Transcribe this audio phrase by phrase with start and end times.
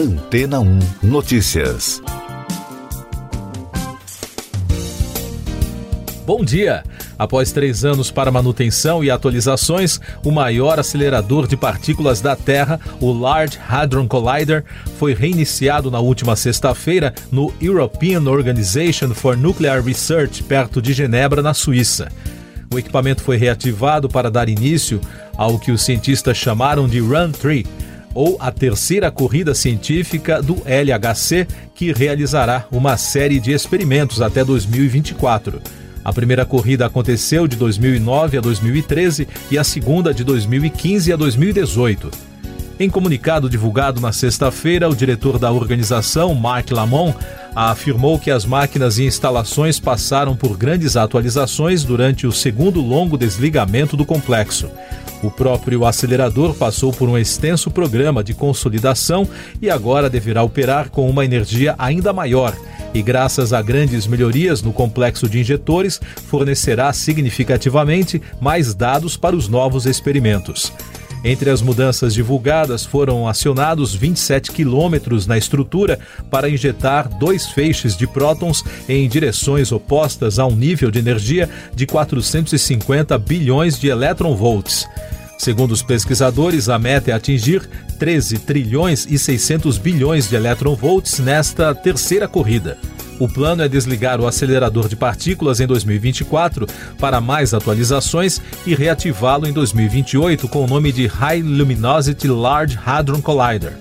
[0.00, 2.00] Antena 1 Notícias.
[6.24, 6.82] Bom dia!
[7.18, 13.12] Após três anos para manutenção e atualizações, o maior acelerador de partículas da Terra, o
[13.12, 14.64] Large Hadron Collider,
[14.98, 21.52] foi reiniciado na última sexta-feira no European Organization for Nuclear Research, perto de Genebra, na
[21.52, 22.10] Suíça.
[22.72, 24.98] O equipamento foi reativado para dar início
[25.36, 27.66] ao que os cientistas chamaram de Run 3,
[28.14, 35.60] ou a terceira corrida científica do LHC, que realizará uma série de experimentos até 2024.
[36.04, 42.10] A primeira corrida aconteceu de 2009 a 2013 e a segunda de 2015 a 2018.
[42.78, 47.14] Em comunicado divulgado na sexta-feira, o diretor da organização, Mark Lamont,
[47.54, 53.96] afirmou que as máquinas e instalações passaram por grandes atualizações durante o segundo longo desligamento
[53.96, 54.70] do complexo.
[55.22, 59.28] O próprio acelerador passou por um extenso programa de consolidação
[59.60, 62.54] e agora deverá operar com uma energia ainda maior
[62.94, 69.48] e, graças a grandes melhorias no complexo de injetores, fornecerá significativamente mais dados para os
[69.48, 70.72] novos experimentos.
[71.22, 75.98] Entre as mudanças divulgadas foram acionados 27 quilômetros na estrutura
[76.30, 81.86] para injetar dois feixes de prótons em direções opostas a um nível de energia de
[81.86, 84.88] 450 bilhões de eletronvolts.
[85.38, 87.68] Segundo os pesquisadores, a meta é atingir
[87.98, 92.78] 13 trilhões e 600 bilhões de eletronvolts nesta terceira corrida.
[93.20, 96.66] O plano é desligar o acelerador de partículas em 2024
[96.98, 103.20] para mais atualizações e reativá-lo em 2028 com o nome de High Luminosity Large Hadron
[103.20, 103.74] Collider.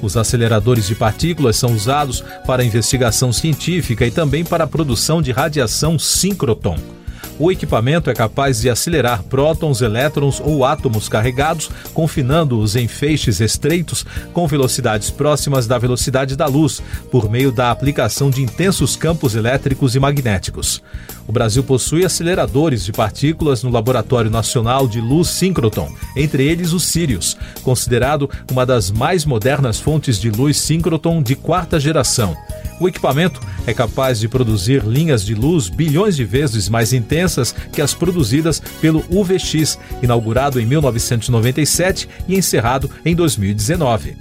[0.00, 5.30] Os aceleradores de partículas são usados para investigação científica e também para a produção de
[5.30, 6.95] radiação síncroton.
[7.38, 14.06] O equipamento é capaz de acelerar prótons, elétrons ou átomos carregados, confinando-os em feixes estreitos
[14.32, 19.94] com velocidades próximas da velocidade da luz, por meio da aplicação de intensos campos elétricos
[19.94, 20.82] e magnéticos.
[21.28, 26.80] O Brasil possui aceleradores de partículas no Laboratório Nacional de Luz Síncroton, entre eles o
[26.80, 32.34] Sirius, considerado uma das mais modernas fontes de luz síncroton de quarta geração.
[32.78, 37.25] O equipamento é capaz de produzir linhas de luz bilhões de vezes mais intensas
[37.72, 44.16] que as produzidas pelo UVX, inaugurado em 1997 e encerrado em 2019.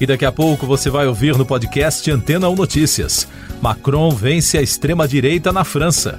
[0.00, 3.28] E daqui a pouco você vai ouvir no podcast Antena 1 Notícias.
[3.60, 6.18] Macron vence a extrema-direita na França.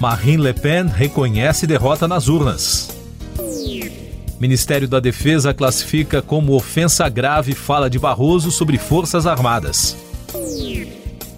[0.00, 2.88] Marine Le Pen reconhece derrota nas urnas.
[4.40, 9.96] Ministério da Defesa classifica como ofensa grave fala de Barroso sobre Forças Armadas.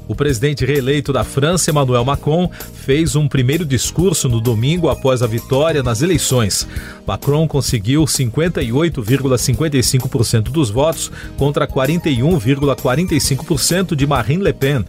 [0.06, 5.26] O presidente reeleito da França, Emmanuel Macron, fez um primeiro discurso no domingo após a
[5.26, 6.68] vitória nas eleições.
[7.06, 14.84] Macron conseguiu 58,55% dos votos contra 41,45% de Marine Le Pen.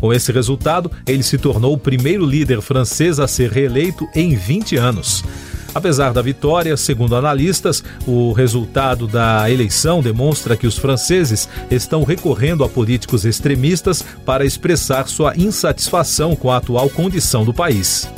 [0.00, 4.76] Com esse resultado, ele se tornou o primeiro líder francês a ser reeleito em 20
[4.76, 5.24] anos.
[5.74, 12.62] Apesar da vitória, segundo analistas, o resultado da eleição demonstra que os franceses estão recorrendo
[12.62, 18.08] a políticos extremistas para expressar sua insatisfação com a atual condição do país.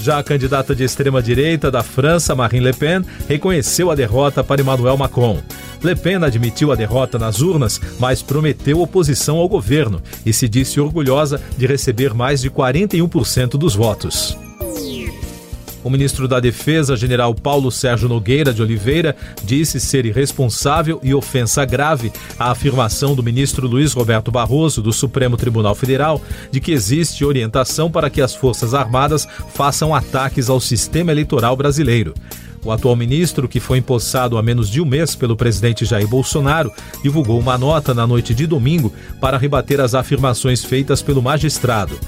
[0.00, 4.98] Já a candidata de extrema-direita da França, Marine Le Pen, reconheceu a derrota para Emmanuel
[4.98, 5.40] Macron.
[5.82, 10.78] Le Pen admitiu a derrota nas urnas, mas prometeu oposição ao governo e se disse
[10.78, 14.43] orgulhosa de receber mais de 41% dos votos.
[15.84, 19.14] O ministro da Defesa, general Paulo Sérgio Nogueira de Oliveira,
[19.44, 25.36] disse ser irresponsável e ofensa grave a afirmação do ministro Luiz Roberto Barroso, do Supremo
[25.36, 31.12] Tribunal Federal, de que existe orientação para que as Forças Armadas façam ataques ao sistema
[31.12, 32.14] eleitoral brasileiro.
[32.64, 36.72] O atual ministro, que foi empossado há menos de um mês pelo presidente Jair Bolsonaro,
[37.02, 38.90] divulgou uma nota na noite de domingo
[39.20, 42.00] para rebater as afirmações feitas pelo magistrado.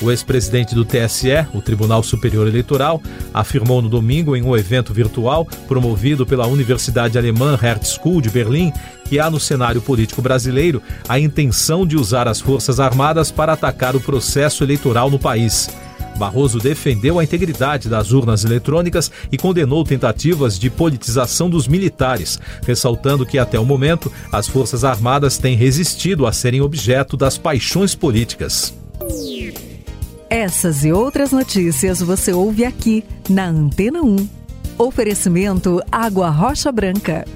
[0.00, 3.00] O ex-presidente do TSE, o Tribunal Superior Eleitoral,
[3.32, 8.72] afirmou no domingo em um evento virtual promovido pela Universidade Alemã Hertz School de Berlim
[9.04, 13.94] que há no cenário político brasileiro a intenção de usar as Forças Armadas para atacar
[13.94, 15.68] o processo eleitoral no país.
[16.16, 23.26] Barroso defendeu a integridade das urnas eletrônicas e condenou tentativas de politização dos militares, ressaltando
[23.26, 28.74] que até o momento as Forças Armadas têm resistido a serem objeto das paixões políticas.
[30.32, 34.26] Essas e outras notícias você ouve aqui na Antena 1.
[34.78, 37.26] Oferecimento Água Rocha Branca.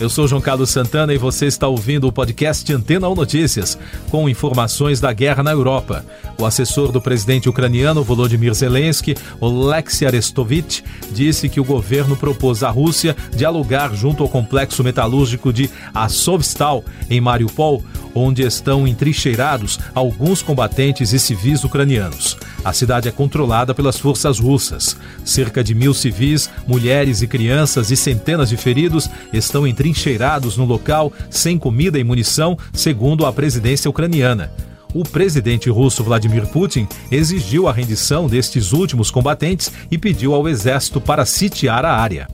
[0.00, 3.78] Eu sou João Carlos Santana e você está ouvindo o podcast Antena 1 Notícias,
[4.10, 6.04] com informações da guerra na Europa.
[6.38, 10.82] O assessor do presidente ucraniano Volodymyr Zelensky, Oleksiy Arestovich,
[11.12, 17.20] disse que o governo propôs à Rússia dialogar junto ao complexo metalúrgico de Azovstal, em
[17.20, 22.36] Mariupol, onde estão entrincheirados alguns combatentes e civis ucranianos.
[22.64, 24.96] A cidade é controlada pelas forças russas.
[25.24, 31.12] Cerca de mil civis, mulheres e crianças e centenas de feridos estão entrincheirados no local
[31.28, 34.50] sem comida e munição, segundo a presidência ucraniana.
[34.94, 41.00] O presidente russo Vladimir Putin exigiu a rendição destes últimos combatentes e pediu ao exército
[41.00, 42.28] para sitiar a área.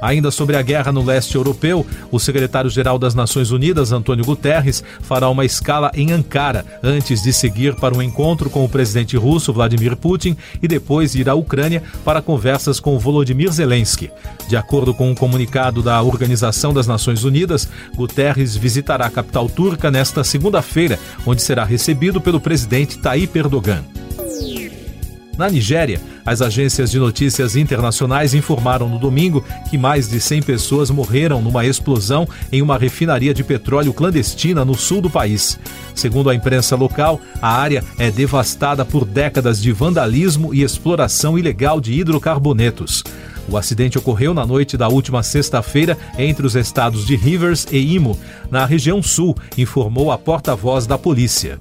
[0.00, 5.28] Ainda sobre a guerra no leste europeu, o secretário-geral das Nações Unidas, Antônio Guterres, fará
[5.28, 9.96] uma escala em Ankara antes de seguir para um encontro com o presidente russo Vladimir
[9.96, 14.10] Putin e depois ir à Ucrânia para conversas com Volodymyr Zelensky.
[14.48, 19.90] De acordo com um comunicado da Organização das Nações Unidas, Guterres visitará a capital turca
[19.90, 23.84] nesta segunda-feira, onde será recebido pelo presidente Tayyip Erdogan.
[25.38, 30.90] Na Nigéria, as agências de notícias internacionais informaram no domingo que mais de 100 pessoas
[30.90, 35.58] morreram numa explosão em uma refinaria de petróleo clandestina no sul do país.
[35.94, 41.80] Segundo a imprensa local, a área é devastada por décadas de vandalismo e exploração ilegal
[41.80, 43.02] de hidrocarbonetos.
[43.48, 48.18] O acidente ocorreu na noite da última sexta-feira entre os estados de Rivers e Imo,
[48.50, 51.58] na região sul, informou a porta-voz da polícia.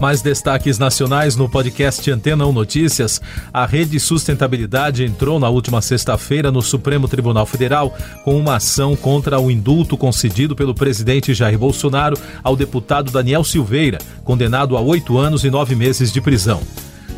[0.00, 3.20] Mais destaques nacionais no podcast Antena 1 Notícias.
[3.52, 7.94] A Rede Sustentabilidade entrou na última sexta-feira no Supremo Tribunal Federal
[8.24, 13.98] com uma ação contra o indulto concedido pelo presidente Jair Bolsonaro ao deputado Daniel Silveira,
[14.24, 16.62] condenado a oito anos e nove meses de prisão.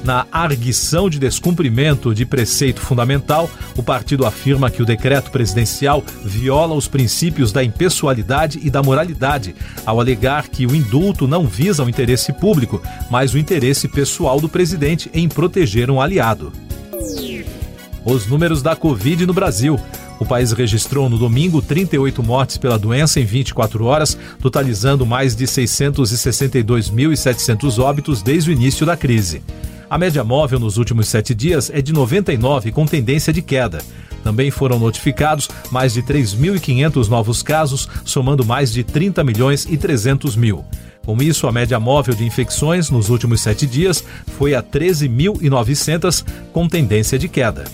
[0.05, 6.75] Na arguição de descumprimento de preceito fundamental, o partido afirma que o decreto presidencial viola
[6.75, 9.55] os princípios da impessoalidade e da moralidade,
[9.87, 14.49] ao alegar que o indulto não visa o interesse público, mas o interesse pessoal do
[14.49, 16.53] presidente em proteger um aliado.
[18.05, 19.79] Os números da Covid no Brasil.
[20.19, 25.47] O país registrou no domingo 38 mortes pela doença em 24 horas, totalizando mais de
[25.47, 29.41] 662.700 óbitos desde o início da crise.
[29.93, 33.85] A média móvel nos últimos sete dias é de 99, com tendência de queda.
[34.25, 40.35] Também foram notificados mais de 3.500 novos casos, somando mais de 30 milhões e 300
[40.35, 40.65] mil.
[41.05, 44.03] Com isso, a média móvel de infecções nos últimos sete dias
[44.39, 46.25] foi a 13.900,
[46.55, 47.65] com tendência de queda.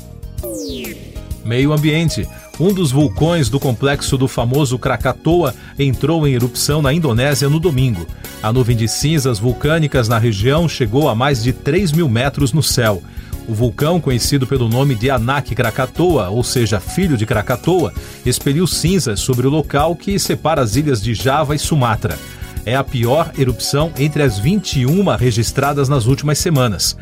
[1.45, 2.29] Meio Ambiente.
[2.59, 8.05] Um dos vulcões do complexo do famoso Krakatoa entrou em erupção na Indonésia no domingo.
[8.41, 12.63] A nuvem de cinzas vulcânicas na região chegou a mais de 3 mil metros no
[12.63, 13.03] céu.
[13.49, 17.93] O vulcão, conhecido pelo nome de Anak Krakatoa, ou seja, filho de Krakatoa,
[18.25, 22.17] expeliu cinzas sobre o local que separa as ilhas de Java e Sumatra.
[22.65, 26.97] É a pior erupção entre as 21 registradas nas últimas semanas.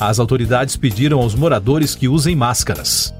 [0.00, 3.12] As autoridades pediram aos moradores que usem máscaras.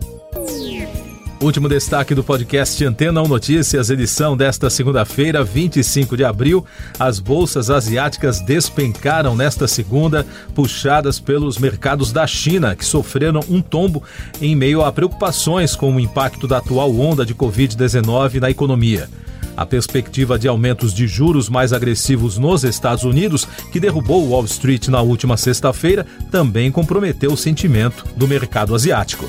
[1.40, 6.66] Último destaque do podcast Antena 1 Notícias, edição desta segunda-feira, 25 de abril.
[6.98, 14.02] As bolsas asiáticas despencaram nesta segunda, puxadas pelos mercados da China, que sofreram um tombo
[14.42, 19.08] em meio a preocupações com o impacto da atual onda de Covid-19 na economia.
[19.56, 24.88] A perspectiva de aumentos de juros mais agressivos nos Estados Unidos, que derrubou Wall Street
[24.88, 29.28] na última sexta-feira, também comprometeu o sentimento do mercado asiático.